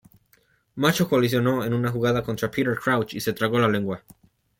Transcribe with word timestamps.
Macho 0.73 1.07
colisionó 1.07 1.63
en 1.63 1.75
una 1.75 1.91
jugada 1.91 2.23
contra 2.23 2.49
Peter 2.49 2.73
Crouch 2.75 3.13
y 3.13 3.19
se 3.21 3.33
tragó 3.33 3.59
la 3.59 3.67
lengua. 3.69 4.03